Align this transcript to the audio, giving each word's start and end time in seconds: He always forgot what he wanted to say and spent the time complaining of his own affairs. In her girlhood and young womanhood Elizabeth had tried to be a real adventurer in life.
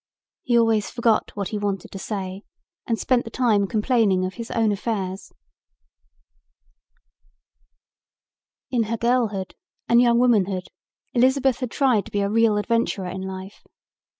He 0.41 0.57
always 0.57 0.89
forgot 0.89 1.29
what 1.35 1.49
he 1.49 1.59
wanted 1.59 1.91
to 1.91 1.99
say 1.99 2.41
and 2.87 2.97
spent 2.97 3.23
the 3.23 3.29
time 3.29 3.67
complaining 3.67 4.25
of 4.25 4.33
his 4.33 4.49
own 4.49 4.71
affairs. 4.71 5.31
In 8.71 8.85
her 8.85 8.97
girlhood 8.97 9.53
and 9.87 10.01
young 10.01 10.17
womanhood 10.17 10.69
Elizabeth 11.13 11.59
had 11.59 11.69
tried 11.69 12.05
to 12.05 12.11
be 12.11 12.21
a 12.21 12.29
real 12.31 12.57
adventurer 12.57 13.09
in 13.09 13.21
life. 13.21 13.63